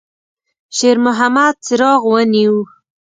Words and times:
شېرمحمد 0.77 1.55
څراغ 1.65 2.01
ونیوه. 2.11 2.61